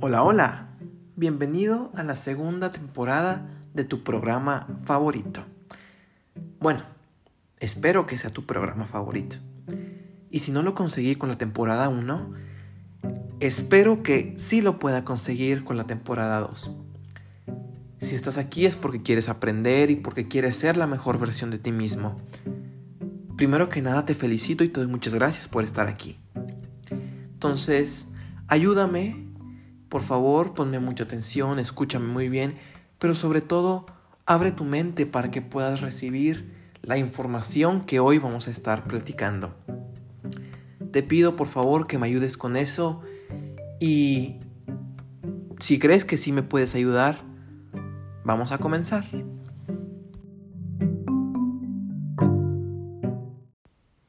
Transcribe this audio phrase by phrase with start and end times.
[0.00, 0.68] Hola, hola.
[1.16, 5.44] Bienvenido a la segunda temporada de tu programa favorito.
[6.60, 6.84] Bueno,
[7.58, 9.38] espero que sea tu programa favorito.
[10.30, 12.32] Y si no lo conseguí con la temporada 1,
[13.40, 16.70] espero que sí lo pueda conseguir con la temporada 2.
[17.98, 21.58] Si estás aquí es porque quieres aprender y porque quieres ser la mejor versión de
[21.58, 22.14] ti mismo.
[23.36, 26.20] Primero que nada te felicito y te doy muchas gracias por estar aquí.
[27.32, 28.06] Entonces,
[28.46, 29.27] ayúdame,
[29.88, 32.56] por favor, ponme mucha atención, escúchame muy bien,
[32.98, 33.86] pero sobre todo,
[34.26, 36.52] abre tu mente para que puedas recibir
[36.82, 39.54] la información que hoy vamos a estar platicando.
[40.92, 43.02] Te pido por favor que me ayudes con eso
[43.80, 44.36] y
[45.60, 47.28] si crees que sí me puedes ayudar,
[48.28, 49.06] Vamos a comenzar.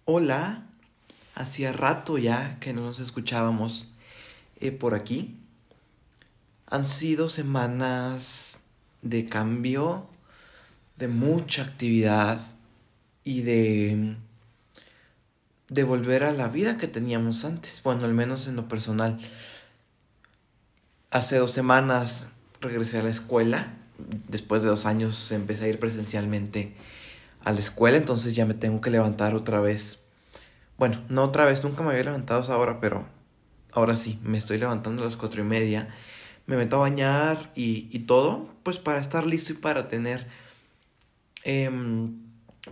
[0.03, 0.67] Hola,
[1.35, 3.93] hacía rato ya que no nos escuchábamos
[4.59, 5.39] eh, por aquí.
[6.69, 8.61] Han sido semanas
[9.01, 10.07] de cambio,
[10.97, 12.39] de mucha actividad
[13.23, 14.15] y de,
[15.69, 17.81] de volver a la vida que teníamos antes.
[17.83, 19.19] Bueno, al menos en lo personal.
[21.11, 22.27] Hace dos semanas
[22.61, 23.75] regresé a la escuela
[24.27, 26.73] después de dos años empecé a ir presencialmente
[27.43, 29.99] a la escuela, entonces ya me tengo que levantar otra vez.
[30.77, 33.05] Bueno, no otra vez, nunca me había levantado esa hora, pero
[33.71, 35.93] ahora sí, me estoy levantando a las cuatro y media.
[36.49, 40.25] Me meto a bañar y, y todo, pues para estar listo y para tener
[41.43, 42.17] em,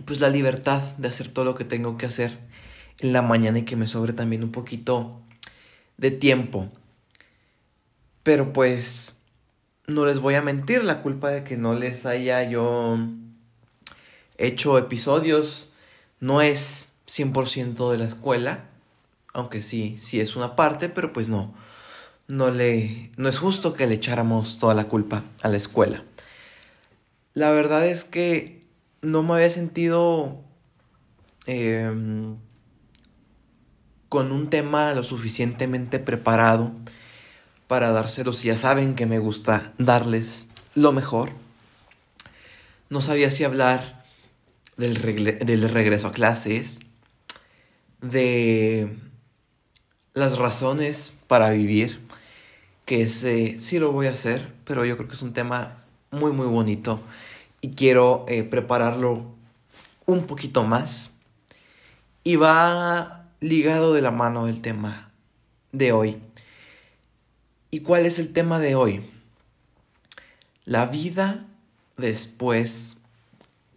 [0.04, 2.40] pues la libertad de hacer todo lo que tengo que hacer
[2.98, 5.20] en la mañana y que me sobre también un poquito
[5.96, 6.68] de tiempo.
[8.24, 9.20] Pero pues
[9.86, 12.98] no les voy a mentir, la culpa de que no les haya yo
[14.38, 15.72] hecho episodios
[16.18, 18.64] no es 100% de la escuela,
[19.32, 21.54] aunque sí, sí es una parte, pero pues no,
[22.28, 26.04] no le, no es justo que le echáramos toda la culpa a la escuela.
[27.32, 28.66] La verdad es que
[29.00, 30.44] no me había sentido
[31.46, 32.36] em,
[34.08, 36.72] con un tema lo suficientemente preparado
[37.66, 38.42] para dárselos.
[38.42, 41.30] Ya saben que me gusta darles lo mejor.
[42.90, 44.04] No sabía si hablar
[44.76, 45.00] del,
[45.44, 46.80] del regreso a clases,
[48.02, 48.96] de
[50.14, 52.00] las razones para vivir,
[52.88, 56.32] que ese sí lo voy a hacer, pero yo creo que es un tema muy
[56.32, 57.02] muy bonito
[57.60, 59.26] y quiero eh, prepararlo
[60.06, 61.10] un poquito más.
[62.24, 65.10] Y va ligado de la mano del tema
[65.70, 66.16] de hoy.
[67.70, 69.10] ¿Y cuál es el tema de hoy?
[70.64, 71.44] La vida
[71.98, 72.96] después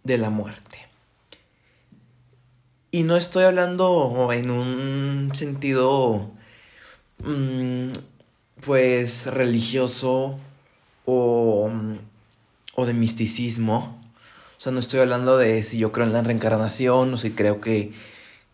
[0.04, 0.78] de la muerte.
[2.90, 6.30] Y no estoy hablando en un sentido,
[7.18, 7.90] mm,
[8.64, 10.36] pues, religioso
[11.04, 11.70] o,
[12.74, 14.00] o de misticismo.
[14.56, 17.60] O sea, no estoy hablando de si yo creo en la reencarnación o si creo
[17.60, 17.92] que,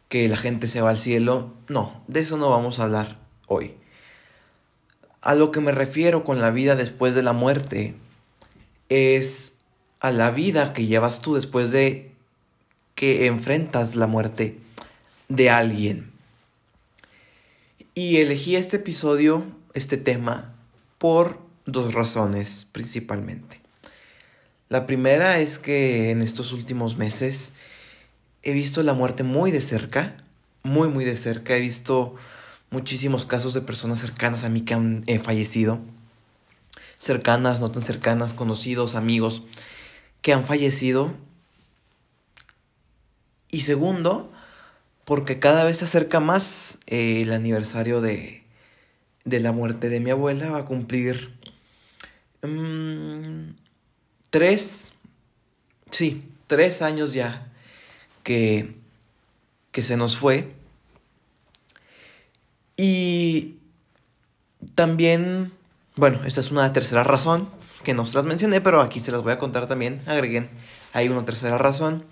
[0.09, 1.53] que la gente se va al cielo.
[1.69, 3.75] No, de eso no vamos a hablar hoy.
[5.21, 7.95] A lo que me refiero con la vida después de la muerte
[8.89, 9.59] es
[10.01, 12.13] a la vida que llevas tú después de
[12.95, 14.59] que enfrentas la muerte
[15.29, 16.11] de alguien.
[17.95, 19.45] Y elegí este episodio,
[19.79, 20.55] este tema,
[20.99, 23.61] por dos razones principalmente.
[24.69, 27.55] La primera es que en estos últimos meses
[28.43, 30.17] he visto la muerte muy de cerca,
[30.63, 31.57] muy muy de cerca.
[31.57, 32.17] He visto
[32.71, 35.79] muchísimos casos de personas cercanas a mí que han eh, fallecido.
[36.99, 39.43] Cercanas, no tan cercanas, conocidos, amigos
[40.21, 41.15] que han fallecido.
[43.51, 44.31] Y segundo,
[45.05, 48.43] porque cada vez se acerca más eh, el aniversario de,
[49.29, 50.51] de, la muerte de mi abuela.
[50.51, 51.35] Va a cumplir
[52.43, 53.51] mm,
[54.31, 54.95] tres,
[55.91, 57.51] sí, tres años ya
[58.23, 58.75] que,
[59.73, 60.53] que se nos fue.
[62.77, 63.57] Y
[64.75, 65.53] también,
[65.97, 67.49] bueno, esta es una tercera razón
[67.85, 70.03] que no se las mencioné, pero aquí se las voy a contar también.
[70.07, 70.51] Agreguen
[70.93, 72.05] ahí una tercera razón.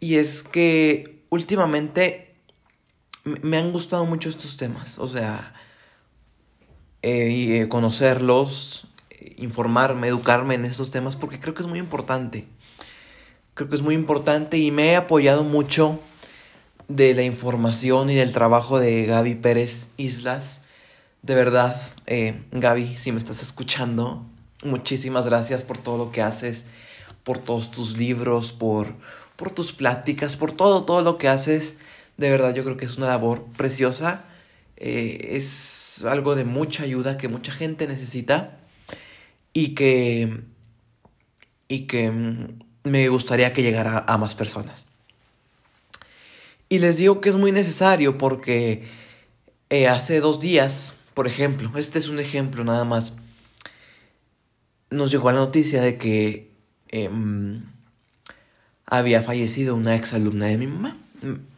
[0.00, 2.34] Y es que últimamente
[3.24, 4.98] me han gustado mucho estos temas.
[4.98, 5.54] O sea,
[7.08, 8.88] eh, conocerlos,
[9.36, 12.46] informarme, educarme en estos temas, porque creo que es muy importante.
[13.54, 16.00] Creo que es muy importante y me he apoyado mucho
[16.88, 20.62] de la información y del trabajo de Gaby Pérez Islas.
[21.22, 24.26] De verdad, eh, Gaby, si me estás escuchando,
[24.64, 26.66] muchísimas gracias por todo lo que haces,
[27.22, 28.94] por todos tus libros, por,
[29.36, 31.76] por tus pláticas, por todo, todo lo que haces.
[32.16, 34.24] De verdad, yo creo que es una labor preciosa
[34.76, 38.58] eh, es algo de mucha ayuda que mucha gente necesita
[39.52, 40.42] y que,
[41.68, 44.86] y que mm, me gustaría que llegara a más personas.
[46.68, 48.84] Y les digo que es muy necesario porque
[49.70, 53.14] eh, hace dos días, por ejemplo, este es un ejemplo nada más,
[54.90, 56.50] nos llegó la noticia de que
[56.88, 57.64] em,
[58.84, 60.96] había fallecido una exalumna de mi mamá.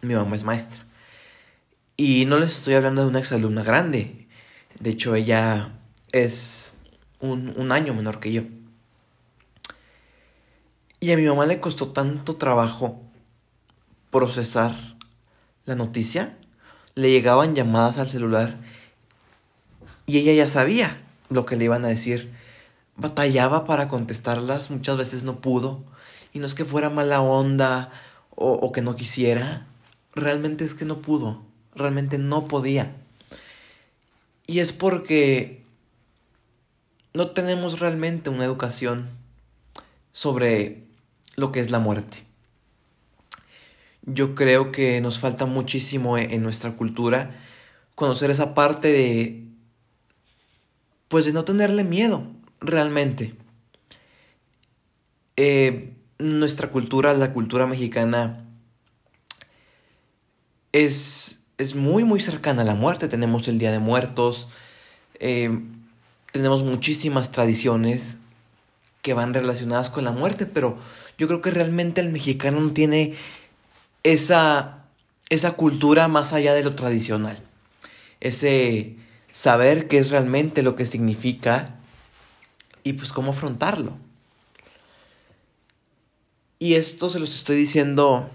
[0.03, 0.88] Mi mamá es maestra.
[2.01, 4.29] Y no les estoy hablando de una exalumna grande.
[4.79, 5.81] De hecho, ella
[6.13, 6.75] es
[7.19, 8.43] un, un año menor que yo.
[11.01, 13.03] Y a mi mamá le costó tanto trabajo
[14.13, 14.77] procesar
[15.65, 16.39] la noticia.
[16.95, 18.59] Le llegaban llamadas al celular
[20.07, 22.33] y ella ya sabía lo que le iban a decir.
[22.95, 25.83] Batallaba para contestarlas, muchas veces no pudo.
[26.33, 27.91] Y no es que fuera mala onda
[28.37, 29.67] o, o que no quisiera,
[30.15, 31.43] realmente es que no pudo,
[31.79, 32.95] realmente no podía.
[34.47, 35.63] Y es porque
[37.15, 39.11] no tenemos realmente una educación
[40.13, 40.85] sobre
[41.37, 42.25] lo que es la muerte.
[44.03, 47.37] Yo creo que nos falta muchísimo e-, en nuestra cultura
[47.95, 49.45] conocer esa parte de
[51.09, 52.27] pues de no tenerle miedo
[52.61, 53.35] realmente.
[55.37, 58.45] Eh, nuestra cultura, la cultura mexicana,
[60.73, 63.09] es, es, muy, muy cercana a la muerte.
[63.09, 64.49] Tenemos el Día de Muertos,
[65.21, 65.51] eh,
[66.33, 68.19] tenemos muchísimas tradiciones
[69.03, 70.79] que van relacionadas con la muerte, pero
[71.19, 73.15] yo creo que realmente el mexicano no tiene
[74.03, 74.85] esa,
[75.29, 77.43] esa cultura más allá de lo tradicional.
[78.21, 78.97] Ese
[79.33, 81.77] saber qué es realmente lo que significa
[82.83, 83.97] y pues cómo afrontarlo.
[86.59, 88.29] Y esto se los estoy diciendo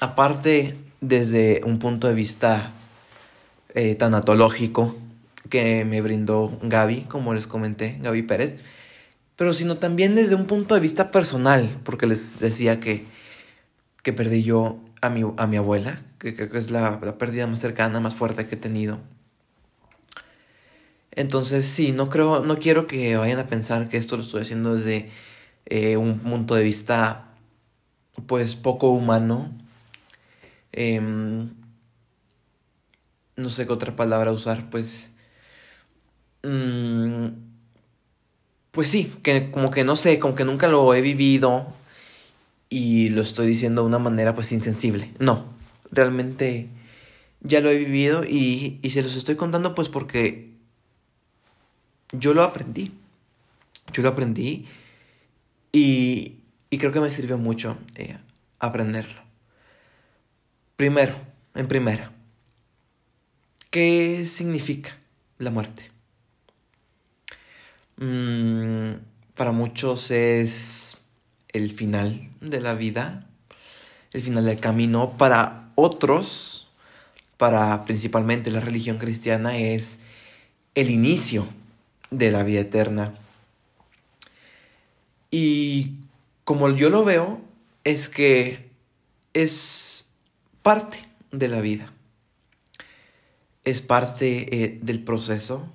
[0.00, 0.76] aparte
[1.08, 2.72] desde un punto de vista
[3.74, 4.96] eh, tanatológico
[5.50, 8.56] que me brindó Gaby, como les comenté, Gaby Pérez,
[9.36, 13.04] pero sino también desde un punto de vista personal, porque les decía que,
[14.02, 17.46] que perdí yo a mi, a mi abuela, que creo que es la, la pérdida
[17.46, 18.98] más cercana, más fuerte que he tenido.
[21.10, 24.74] Entonces sí, no creo, no quiero que vayan a pensar que esto lo estoy haciendo
[24.74, 25.10] desde
[25.66, 27.28] eh, un punto de vista
[28.26, 29.52] pues poco humano.
[30.76, 31.50] Em,
[33.36, 35.12] no sé qué otra palabra usar, pues...
[36.42, 37.28] Mm,
[38.72, 41.66] pues sí, que como que no sé, como que nunca lo he vivido
[42.68, 45.14] y lo estoy diciendo de una manera pues insensible.
[45.20, 45.44] No,
[45.92, 46.68] realmente
[47.40, 50.50] ya lo he vivido y, y se los estoy contando pues porque
[52.12, 52.92] yo lo aprendí.
[53.92, 54.66] Yo lo aprendí
[55.72, 56.40] y,
[56.70, 58.16] y creo que me sirvió mucho eh,
[58.58, 59.23] aprenderlo.
[60.76, 61.16] Primero,
[61.54, 62.10] en primera,
[63.70, 64.98] ¿qué significa
[65.38, 65.90] la muerte?
[67.96, 68.94] Mm,
[69.36, 70.98] para muchos es
[71.52, 73.24] el final de la vida,
[74.12, 75.16] el final del camino.
[75.16, 76.68] Para otros,
[77.36, 80.00] para principalmente la religión cristiana, es
[80.74, 81.46] el inicio
[82.10, 83.14] de la vida eterna.
[85.30, 85.98] Y
[86.42, 87.40] como yo lo veo,
[87.84, 88.70] es que
[89.34, 90.13] es
[90.64, 90.96] parte
[91.30, 91.92] de la vida.
[93.64, 95.70] Es parte eh, del proceso.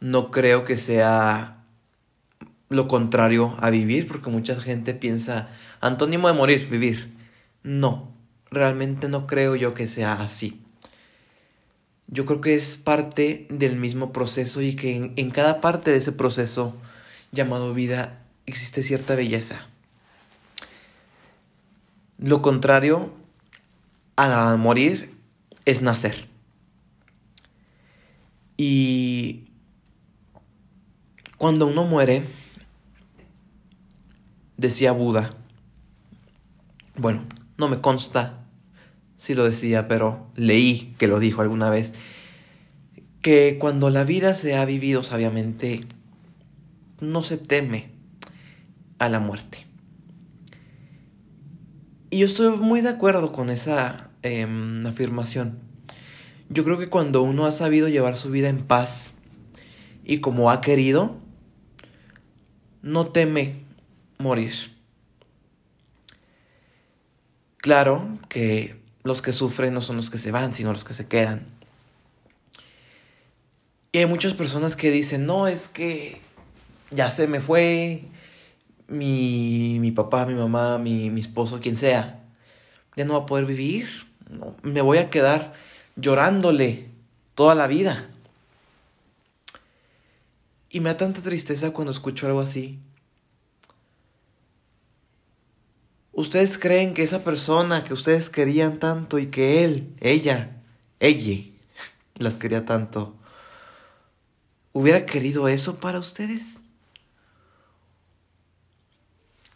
[0.00, 1.62] No creo que sea
[2.68, 7.12] lo contrario a vivir, porque mucha gente piensa, antónimo de morir, vivir.
[7.62, 8.12] No,
[8.50, 10.60] realmente no creo yo que sea así.
[12.08, 15.98] Yo creo que es parte del mismo proceso y que en, en cada parte de
[15.98, 16.74] ese proceso
[17.30, 19.68] llamado vida existe cierta belleza.
[22.22, 23.12] Lo contrario
[24.16, 25.14] a morir
[25.64, 26.28] es nacer.
[28.56, 29.48] Y
[31.38, 32.24] cuando uno muere,
[34.56, 35.34] decía Buda,
[36.96, 37.24] bueno,
[37.56, 38.44] no me consta
[39.16, 41.94] si lo decía, pero leí que lo dijo alguna vez,
[43.20, 45.82] que cuando la vida se ha vivido sabiamente,
[47.00, 47.90] no se teme
[48.98, 49.71] a la muerte.
[52.12, 55.58] Y yo estoy muy de acuerdo con esa em, afirmación.
[56.50, 59.14] Yo creo que cuando uno ha sabido llevar su vida en paz
[60.04, 61.16] y como ha querido,
[62.82, 63.64] no teme
[64.18, 64.52] morir.
[67.56, 71.08] Claro que los que sufren no son los que se van, sino los que se
[71.08, 71.46] quedan.
[73.90, 76.20] Y hay muchas personas que dicen, no, es que
[76.90, 78.04] ya se me fue
[78.92, 82.24] mi, mi papá, mi mamá, mi, mi esposo, quien sea.
[82.96, 83.88] Ya no va a poder vivir.
[84.30, 85.54] No, me voy a quedar
[85.96, 86.88] llorándole
[87.34, 88.08] toda la vida.
[90.70, 92.78] Y me da tanta tristeza cuando escucho algo así.
[96.12, 100.62] ¿Ustedes creen que esa persona que ustedes querían tanto y que él, ella,
[101.00, 101.42] ella,
[102.16, 103.16] las quería tanto,
[104.72, 106.61] hubiera querido eso para ustedes?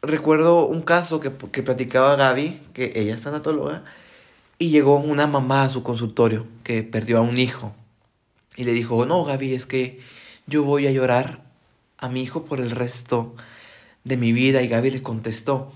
[0.07, 3.85] Recuerdo un caso que, que platicaba Gaby, que ella es tanatóloga,
[4.59, 7.75] y llegó una mamá a su consultorio que perdió a un hijo.
[8.57, 10.01] Y le dijo, no, Gaby, es que
[10.47, 11.43] yo voy a llorar
[11.99, 13.35] a mi hijo por el resto
[14.05, 14.63] de mi vida.
[14.63, 15.73] Y Gaby le contestó,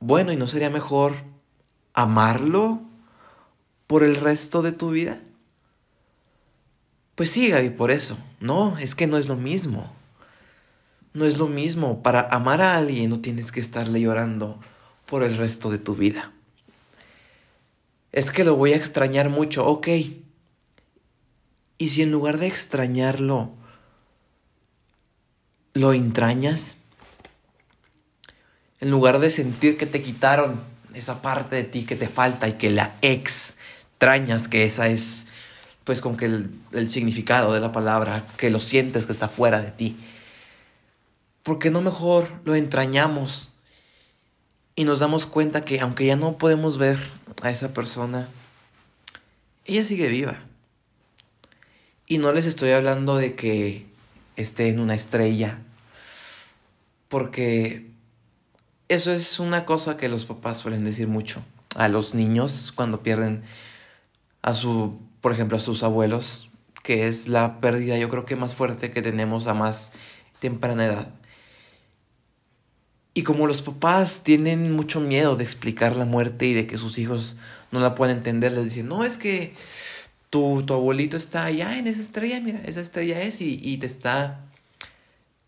[0.00, 1.14] bueno, ¿y no sería mejor
[1.92, 2.80] amarlo
[3.86, 5.20] por el resto de tu vida?
[7.14, 8.18] Pues sí, Gaby, por eso.
[8.40, 9.92] No, es que no es lo mismo.
[11.14, 12.02] No es lo mismo.
[12.02, 14.60] Para amar a alguien no tienes que estarle llorando
[15.06, 16.32] por el resto de tu vida.
[18.10, 19.88] Es que lo voy a extrañar mucho, ok.
[21.78, 23.52] Y si en lugar de extrañarlo,
[25.72, 26.78] lo entrañas,
[28.80, 30.62] en lugar de sentir que te quitaron
[30.94, 35.26] esa parte de ti que te falta y que la extrañas, que esa es
[35.84, 39.60] pues con que el, el significado de la palabra, que lo sientes que está fuera
[39.60, 39.96] de ti.
[41.44, 43.52] ¿Por qué no mejor lo entrañamos
[44.74, 46.98] y nos damos cuenta que aunque ya no podemos ver
[47.42, 48.28] a esa persona,
[49.66, 50.38] ella sigue viva?
[52.06, 53.84] Y no les estoy hablando de que
[54.36, 55.58] esté en una estrella,
[57.08, 57.90] porque
[58.88, 61.44] eso es una cosa que los papás suelen decir mucho
[61.76, 63.42] a los niños cuando pierden
[64.40, 66.48] a su, por ejemplo, a sus abuelos,
[66.82, 69.92] que es la pérdida yo creo que más fuerte que tenemos a más
[70.40, 71.14] temprana edad.
[73.14, 76.98] Y como los papás tienen mucho miedo de explicar la muerte y de que sus
[76.98, 77.36] hijos
[77.70, 79.54] no la pueden entender, les dicen, no, es que
[80.30, 83.86] tu, tu abuelito está allá en esa estrella, mira, esa estrella es y, y te
[83.86, 84.40] está,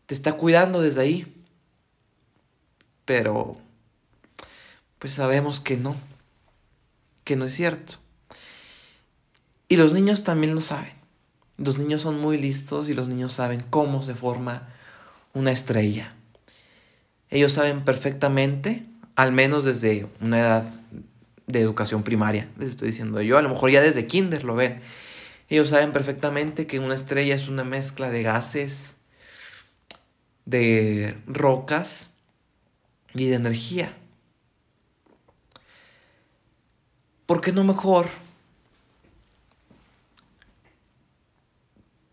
[0.06, 1.34] te está cuidando desde ahí.
[3.04, 3.56] Pero,
[5.00, 5.96] pues sabemos que no,
[7.24, 7.94] que no es cierto.
[9.68, 10.94] Y los niños también lo saben.
[11.58, 14.68] Los niños son muy listos y los niños saben cómo se forma
[15.34, 16.15] una estrella.
[17.30, 20.64] Ellos saben perfectamente, al menos desde una edad
[21.46, 24.80] de educación primaria, les estoy diciendo yo, a lo mejor ya desde kinder lo ven.
[25.48, 28.96] Ellos saben perfectamente que una estrella es una mezcla de gases,
[30.44, 32.10] de rocas
[33.14, 33.96] y de energía.
[37.26, 38.06] ¿Por qué no mejor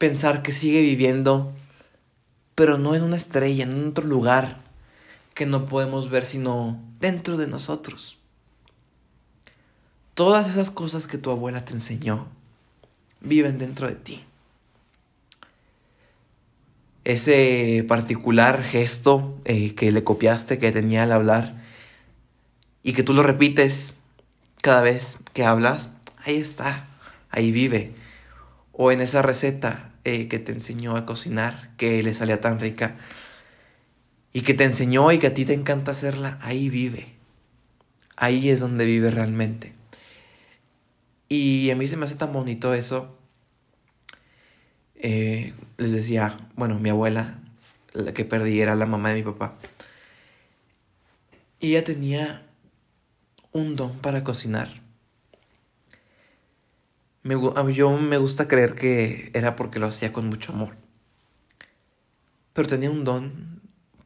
[0.04, 1.54] pensar que sigue viviendo,
[2.56, 4.63] pero no en una estrella, en otro lugar
[5.34, 8.20] que no podemos ver sino dentro de nosotros?
[10.14, 12.28] Todas esas cosas que tu abuela te enseñó
[13.24, 14.24] viven dentro de ti.
[17.04, 21.62] Ese particular gesto eh, que le copiaste, que tenía al hablar,
[22.84, 23.94] y que tú lo repites
[24.62, 25.90] cada vez que hablas,
[26.24, 26.88] ahí está,
[27.30, 27.94] ahí vive.
[28.72, 32.96] O en esa receta eh, que te enseñó a cocinar, que le salía tan rica,
[34.34, 37.14] y que te enseñó y que a ti te encanta hacerla, ahí vive.
[38.16, 39.74] Ahí es donde vive realmente.
[41.30, 43.16] Y a mí se me hace tan bonito eso.
[44.96, 47.40] Eh, les decía, bueno, mi abuela,
[47.94, 49.56] la que perdí era la mamá de mi papá.
[51.60, 52.48] Y ella tenía
[53.52, 54.70] un don para cocinar.
[57.22, 57.36] Me,
[57.74, 60.76] yo me gusta creer que era porque lo hacía con mucho amor.
[62.54, 63.63] Pero tenía un don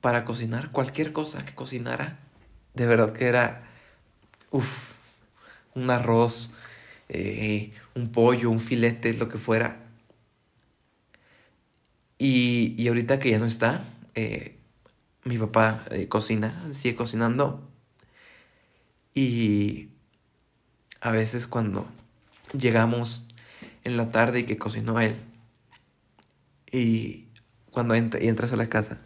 [0.08, 2.18] para cocinar cualquier cosa que cocinara.
[2.76, 3.68] De verdad que era,
[4.52, 4.94] uff,
[5.76, 6.54] un arroz,
[7.10, 9.84] eh, un pollo, un filete, lo que fuera.
[12.18, 13.84] Y, y ahorita que ya no está,
[14.16, 14.56] eh,
[15.26, 17.70] mi papá eh, cocina, sigue cocinando.
[19.14, 19.90] Y
[21.02, 21.86] a veces cuando
[22.58, 23.28] llegamos
[23.84, 25.18] en la tarde y que cocinó él,
[26.72, 27.26] y
[27.72, 29.00] cuando y entras a la casa,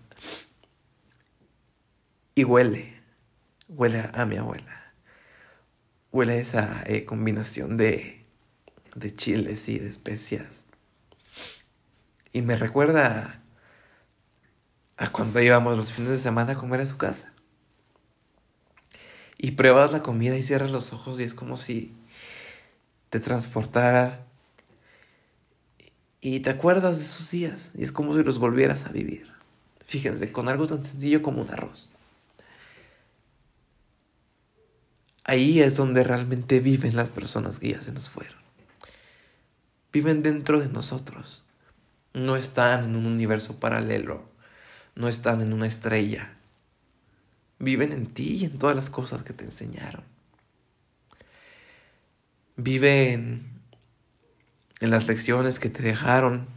[2.35, 3.01] y huele,
[3.67, 4.81] huele a mi abuela
[6.11, 8.23] huele esa eh, combinación de,
[8.95, 10.65] de chiles y de especias.
[12.33, 13.41] Y me recuerda
[14.97, 17.33] a cuando íbamos los fines de semana a comer a su casa.
[19.37, 21.93] Y pruebas la comida y cierras los ojos y es como si
[23.09, 24.25] te transportara
[26.21, 29.31] y te acuerdas de esos días y es como si los volvieras a vivir.
[29.87, 31.90] Fíjense, con algo tan sencillo como un arroz.
[35.23, 38.39] Ahí es donde realmente viven las personas que se nos fueron.
[39.93, 41.43] viven dentro de nosotros.
[42.13, 44.29] No están en un universo paralelo,
[44.95, 46.37] no están en una estrella.
[47.59, 50.03] Viven en ti y en todas las cosas que te enseñaron.
[52.55, 53.61] Viven
[54.79, 56.47] en las lecciones que te dejaron,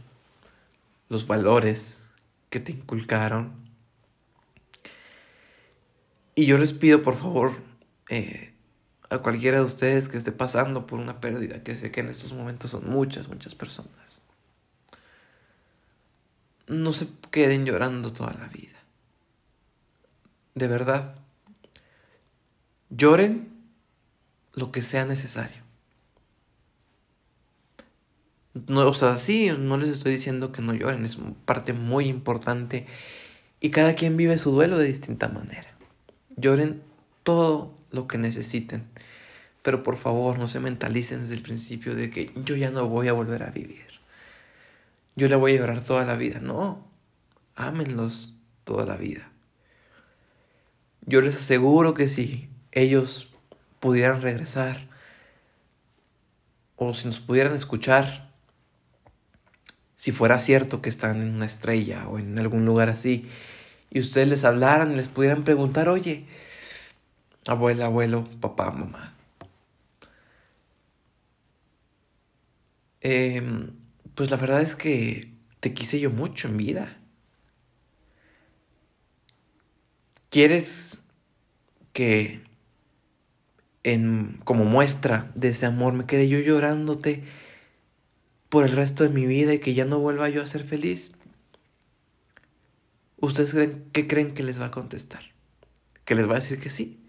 [1.09, 2.03] los valores
[2.49, 3.53] que te inculcaron.
[6.33, 7.53] Y yo les pido, por favor,
[8.09, 8.54] eh,
[9.09, 12.33] a cualquiera de ustedes que esté pasando por una pérdida, que sé que en estos
[12.33, 14.21] momentos son muchas, muchas personas,
[16.67, 18.73] no se queden llorando toda la vida.
[20.55, 21.15] De verdad,
[22.89, 23.53] lloren
[24.53, 25.63] lo que sea necesario.
[28.67, 32.87] No, o sea, sí, no les estoy diciendo que no lloren, es parte muy importante
[33.59, 35.75] y cada quien vive su duelo de distinta manera.
[36.37, 36.81] Lloren
[37.23, 38.85] todo lo que necesiten,
[39.61, 43.07] pero por favor no se mentalicen desde el principio de que yo ya no voy
[43.07, 43.85] a volver a vivir.
[45.15, 46.39] Yo le voy a llorar toda la vida.
[46.39, 46.85] No,
[47.55, 49.31] ámenlos toda la vida.
[51.05, 53.29] Yo les aseguro que si ellos
[53.79, 54.87] pudieran regresar
[56.75, 58.25] o si nos pudieran escuchar
[59.95, 63.27] si fuera cierto que están en una estrella o en algún lugar así,
[63.89, 66.25] y ustedes les hablaran y les pudieran preguntar, oye,
[67.47, 69.15] abuela, abuelo, papá, mamá,
[73.01, 73.71] em,
[74.15, 76.97] pues la verdad es que te quise yo mucho en vida.
[80.29, 81.01] ¿Quieres
[81.93, 82.41] que
[83.83, 87.23] en, como muestra de ese amor me quede yo llorándote
[88.49, 91.11] por el resto de mi vida y que ya no vuelva yo a ser feliz?
[93.17, 95.23] ¿Ustedes creen, qué creen que les va a contestar?
[96.05, 97.04] ¿Que les va a decir que sí?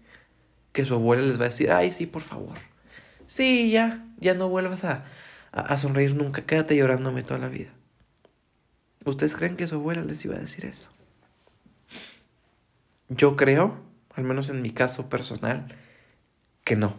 [0.71, 2.57] ¿Que su abuela les va a decir, ay, sí, por favor?
[3.25, 5.05] Sí, ya, ya no vuelvas a,
[5.51, 7.69] a, sonreír nunca, quédate llorándome toda la vida.
[9.05, 10.91] ¿Ustedes creen que su abuela les iba a decir eso?
[13.09, 13.79] Yo creo,
[14.15, 15.73] al menos en mi caso personal,
[16.63, 16.95] que no.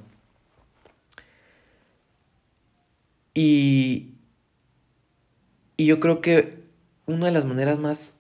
[3.35, 4.15] Y,
[5.77, 6.65] y yo creo que
[7.07, 8.15] una de las maneras más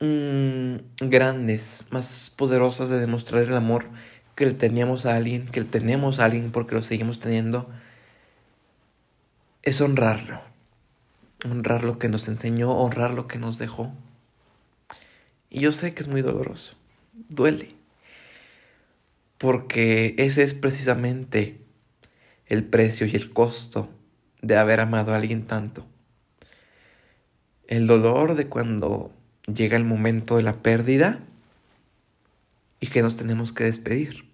[0.00, 3.86] mm, grandes, más poderosas de demostrar el amor
[4.38, 7.68] que le teníamos a alguien, que le tenemos a alguien porque lo seguimos teniendo,
[9.64, 10.40] es honrarlo.
[11.44, 13.92] Honrar lo que nos enseñó, honrar lo que nos dejó.
[15.50, 16.76] Y yo sé que es muy doloroso,
[17.28, 17.74] duele.
[19.38, 21.60] Porque ese es precisamente
[22.46, 23.90] el precio y el costo
[24.42, 25.84] de haber amado a alguien tanto
[27.68, 29.12] el dolor de cuando
[29.46, 31.20] llega el momento de la pérdida
[32.80, 34.27] y que nos tenemos que despedir.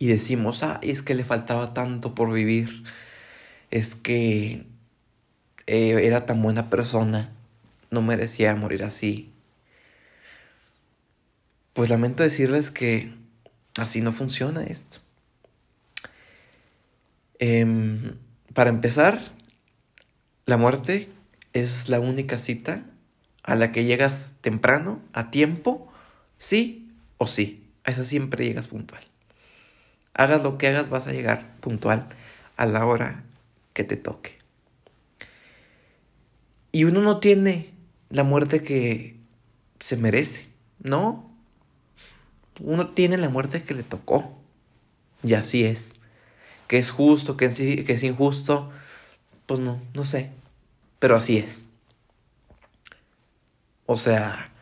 [0.00, 2.84] Y decimos, ah, es que le faltaba tanto por vivir,
[3.70, 4.64] es que
[5.66, 7.30] eh, era tan buena persona,
[7.90, 9.30] no merecía morir así.
[11.74, 13.12] Pues lamento decirles que
[13.76, 15.00] así no funciona esto.
[17.38, 18.16] Em,
[18.54, 19.20] para empezar,
[20.46, 21.10] la muerte
[21.52, 22.84] es la única cita
[23.42, 25.92] a la que llegas temprano, a tiempo,
[26.38, 27.66] sí o sí.
[27.84, 29.09] A esa siempre llegas puntual.
[30.14, 32.08] Hagas lo que hagas, vas a llegar puntual
[32.56, 33.24] a la hora
[33.72, 34.38] que te toque.
[36.72, 37.72] Y uno no tiene
[38.10, 39.16] la muerte que
[39.80, 40.46] se merece,
[40.78, 41.30] ¿no?
[42.60, 44.38] Uno tiene la muerte que le tocó.
[45.22, 45.94] Y así es.
[46.68, 48.70] Que es justo, que que es injusto,
[49.46, 50.30] pues no, no sé
[51.00, 51.66] pero así es.
[53.86, 54.52] O sea,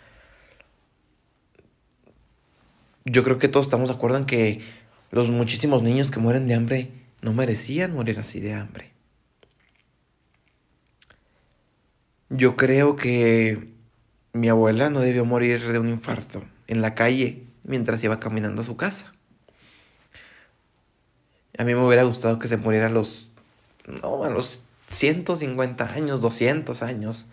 [3.04, 4.62] yo creo que todos estamos de acuerdo en que
[5.10, 6.90] los muchísimos niños que mueren de hambre
[7.20, 8.92] no merecían morir así de hambre.
[12.30, 13.72] Yo creo que
[14.32, 18.64] mi abuela no debió morir de un infarto en la calle mientras iba caminando a
[18.64, 19.12] su casa.
[21.56, 23.28] A mí me hubiera gustado que se muriera a los,
[23.86, 27.26] no, a los 150 años, 200 años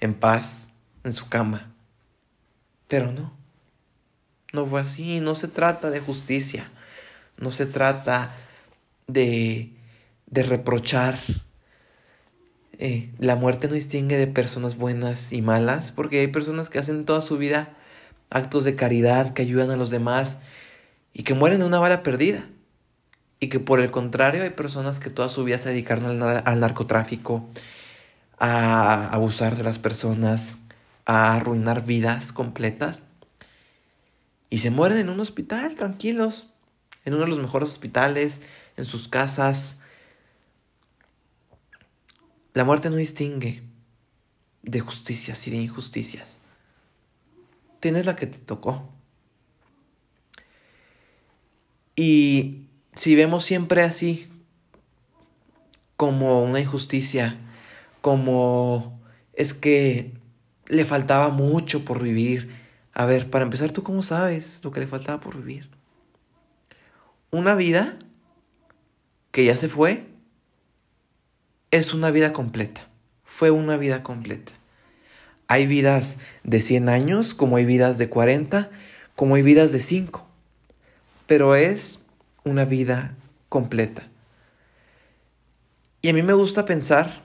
[0.00, 0.70] en paz
[1.04, 1.72] en su cama.
[2.88, 3.32] Pero no,
[4.52, 6.70] no fue así, no se trata de justicia,
[7.36, 8.34] no se trata
[9.06, 9.70] de,
[10.26, 11.18] de reprochar.
[12.78, 17.04] Eh, la muerte no distingue de personas buenas y malas, porque hay personas que hacen
[17.04, 17.74] toda su vida
[18.30, 20.38] actos de caridad, que ayudan a los demás
[21.12, 22.46] y que mueren de una bala perdida
[23.40, 27.48] y que por el contrario hay personas que toda su vida se dedicaron al, narcotráfico,
[28.38, 30.56] a abusar de las personas,
[31.06, 33.02] a arruinar vidas completas
[34.50, 36.48] y se mueren en un hospital tranquilos,
[37.04, 38.40] en uno de los mejores hospitales,
[38.76, 39.78] en sus casas,
[42.54, 43.62] la muerte no distingue
[44.62, 46.38] de justicias y de injusticias.
[47.80, 48.88] Tienes la que te tocó.
[51.96, 54.28] Y si vemos siempre así,
[55.96, 57.38] como una injusticia,
[58.00, 59.00] como
[59.32, 60.12] es que
[60.66, 62.50] le faltaba mucho por vivir.
[62.92, 65.73] A ver, para empezar, ¿tú cómo sabes lo que le faltaba por vivir?
[67.34, 67.98] Una vida
[69.32, 70.06] que ya se fue
[71.72, 72.86] es una vida completa.
[73.24, 74.52] Fue una vida completa.
[75.48, 78.70] Hay vidas de 100 años, como hay vidas de 40,
[79.16, 80.24] como hay vidas de 5.
[81.26, 82.04] Pero es
[82.44, 83.16] una vida
[83.48, 84.06] completa.
[86.02, 87.20] Y a mí me gusta pensar,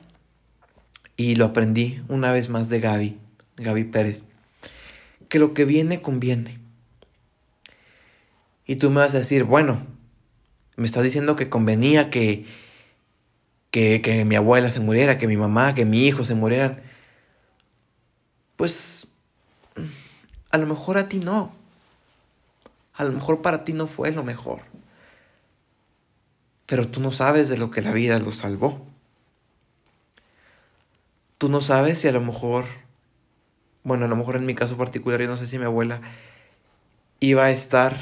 [1.17, 3.19] y lo aprendí una vez más de Gaby,
[3.57, 4.23] Gaby Pérez,
[5.27, 6.57] que lo que viene conviene.
[8.65, 9.98] Y tú me vas a decir, bueno,
[10.79, 12.45] me estás diciendo que convenía que,
[13.71, 16.81] que, que mi abuela se muriera, que mi mamá, que mi hijo se murieran.
[18.55, 19.07] Pues
[20.51, 21.53] a lo mejor a ti no.
[22.93, 24.61] A lo mejor para ti no fue lo mejor
[26.69, 28.85] pero tú no sabes de lo que la vida lo salvó.
[31.39, 32.65] Tú no sabes si a lo mejor,
[33.83, 36.01] bueno, a lo mejor en mi caso particular, yo no sé si mi abuela
[37.19, 37.97] iba a estar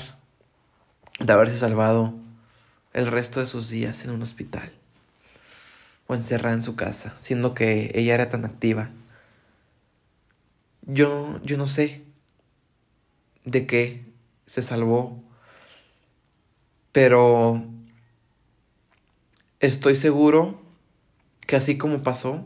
[1.21, 2.13] de haberse salvado
[2.93, 4.71] el resto de sus días en un hospital
[6.07, 8.89] o encerrada en su casa, siendo que ella era tan activa.
[10.83, 12.03] Yo, yo no sé
[13.43, 14.05] de qué
[14.45, 15.21] se salvó,
[16.91, 17.67] pero
[19.59, 20.61] Estoy seguro
[21.47, 22.45] que así como pasó,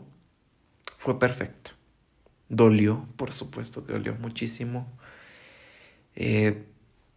[0.96, 1.72] fue perfecto.
[2.48, 4.90] Dolió, por supuesto que dolió muchísimo.
[6.16, 6.64] Eh,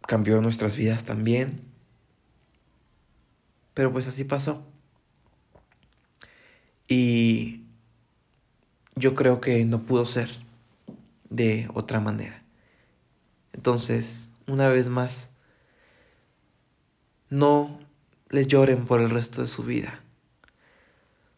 [0.06, 1.62] cambió nuestras vidas también.
[3.76, 4.64] Pero pues así pasó.
[6.88, 7.60] Y
[8.94, 10.30] yo creo que no pudo ser
[11.28, 12.42] de otra manera.
[13.52, 15.30] Entonces, una vez más,
[17.28, 17.78] no
[18.30, 20.00] les lloren por el resto de su vida.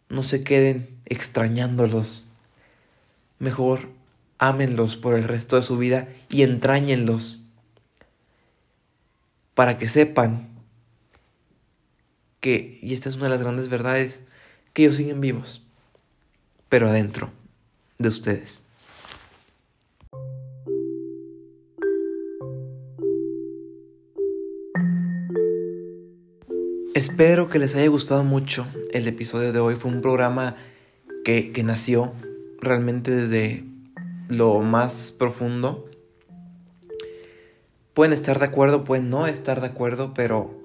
[0.09, 2.29] No se queden extrañándolos.
[3.41, 3.89] Mejor
[4.39, 7.43] ámenlos por el resto de su vida y entráñenlos
[9.55, 10.58] para que sepan
[12.41, 14.23] que, y esta es una de las grandes verdades,
[14.73, 15.67] que ellos siguen vivos,
[16.69, 17.31] pero adentro
[17.99, 18.63] de ustedes.
[26.99, 29.77] Espero que les haya gustado mucho el episodio de hoy.
[29.77, 30.57] Fue un programa
[31.25, 32.13] que, nació
[32.61, 33.63] realmente desde
[34.29, 35.89] lo más profundo.
[37.95, 40.58] Pueden estar de acuerdo, pueden no estar de acuerdo, pero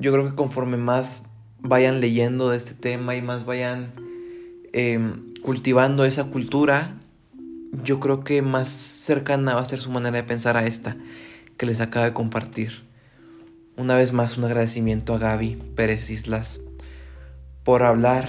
[0.00, 1.24] yo creo que conforme más
[1.60, 3.92] vayan leyendo de este tema y más vayan
[4.72, 6.96] em, cultivando esa cultura,
[7.84, 10.96] yo creo que más cercana va a ser su manera de pensar a esta
[11.56, 12.82] que les acabo de compartir.
[13.76, 16.60] Una vez más un agradecimiento a Gaby Pérez Islas
[17.62, 18.28] por hablar,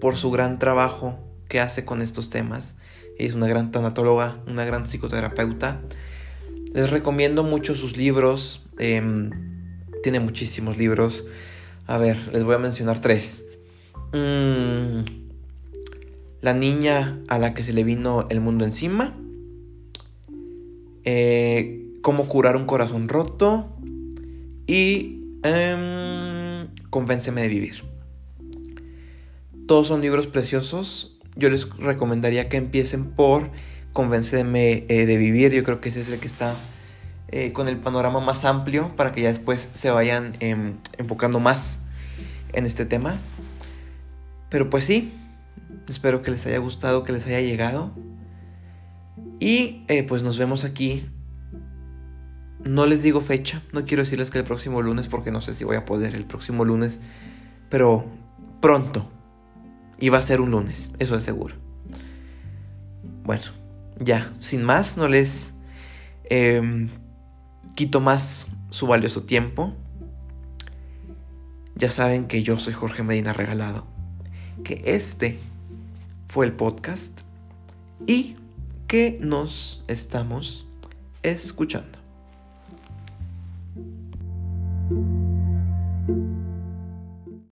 [0.00, 2.76] por su gran trabajo que hace con estos temas.
[3.18, 5.80] es una gran tanatóloga, una gran psicoterapeuta.
[6.72, 8.64] Les recomiendo mucho sus libros.
[8.78, 9.51] Em,
[10.02, 11.24] tiene muchísimos libros.
[11.86, 13.44] A ver, les voy a mencionar tres.
[14.12, 15.04] Mm,
[16.40, 19.16] la niña a la que se le vino el mundo encima.
[21.04, 23.76] Eh, cómo curar un corazón roto
[24.66, 27.84] y em, Convénceme de vivir.
[29.66, 31.18] Todos son libros preciosos.
[31.36, 33.50] Yo les recomendaría que empiecen por
[33.92, 35.52] Convénceme eh, de vivir.
[35.52, 36.54] Yo creo que ese es el que está
[37.32, 41.80] eh, con el panorama más amplio para que ya después se vayan em, enfocando más
[42.52, 43.16] en este tema.
[44.48, 45.12] Pero pues sí,
[45.88, 47.90] espero que les haya gustado, que les haya llegado.
[49.40, 51.04] Y eh, pues nos vemos aquí
[52.64, 55.64] no les digo fecha, no quiero decirles que el próximo lunes porque no sé si
[55.64, 57.00] voy a poder el próximo lunes,
[57.68, 58.06] pero
[58.60, 59.10] pronto.
[59.98, 61.54] Y va a ser un lunes, eso es seguro.
[63.24, 63.44] Bueno,
[63.98, 65.54] ya, sin más, no les
[66.24, 66.90] em,
[67.74, 69.74] quito más su valioso tiempo.
[71.74, 73.86] Ya saben que yo soy Jorge Medina Regalado,
[74.64, 75.38] que este
[76.28, 77.20] fue el podcast
[78.06, 78.34] y
[78.86, 80.66] que nos estamos
[81.22, 81.98] escuchando.